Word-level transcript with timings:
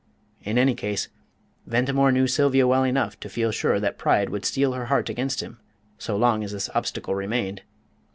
In 0.41 0.57
any 0.57 0.73
case, 0.73 1.09
Ventimore 1.67 2.11
knew 2.11 2.25
Sylvia 2.25 2.65
well 2.67 2.83
enough 2.83 3.19
to 3.19 3.29
feel 3.29 3.51
sure 3.51 3.79
that 3.79 3.99
pride 3.99 4.31
would 4.31 4.45
steel 4.45 4.73
her 4.73 4.85
heart 4.87 5.09
against 5.09 5.41
him 5.43 5.59
so 5.99 6.17
long 6.17 6.43
as 6.43 6.53
this 6.53 6.71
obstacle 6.73 7.13
remained. 7.13 7.61